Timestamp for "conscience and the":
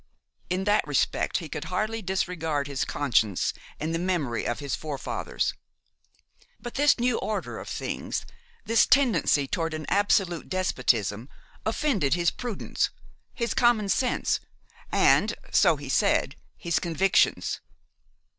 2.85-3.99